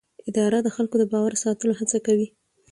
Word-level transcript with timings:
اداره 0.29 0.59
د 0.63 0.67
خلکو 0.75 0.95
د 0.99 1.03
باور 1.11 1.33
ساتلو 1.43 1.73
هڅه 1.79 1.97
کوي. 2.05 2.27